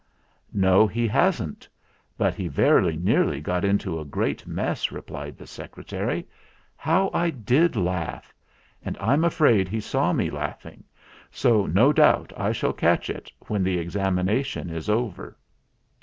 [0.51, 1.69] "No, he hasn't;
[2.17, 6.27] but he very nearly got into a great mess," replied the Secretary.
[6.75, 8.33] "How I did laugh!
[8.83, 10.83] And I'm afraid he saw me laugh ing,
[11.29, 15.37] so no doubt I shall catch it when the ex amination is over."